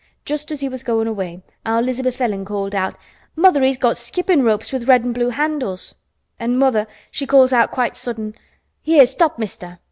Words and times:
Just 0.25 0.51
as 0.51 0.61
he 0.61 0.67
was 0.67 0.81
goin' 0.81 1.05
away 1.05 1.43
our 1.63 1.79
'Lizabeth 1.79 2.19
Ellen 2.19 2.43
called 2.43 2.73
out, 2.73 2.95
'Mother, 3.35 3.61
he's 3.61 3.77
got 3.77 3.97
skippin' 3.99 4.41
ropes 4.41 4.73
with 4.73 4.87
red 4.87 5.05
an' 5.05 5.13
blue 5.13 5.29
handles.' 5.29 5.93
An' 6.39 6.57
mother 6.57 6.87
she 7.11 7.27
calls 7.27 7.53
out 7.53 7.69
quite 7.69 7.95
sudden, 7.95 8.33
'Here, 8.81 9.05
stop, 9.05 9.37
mister! 9.37 9.77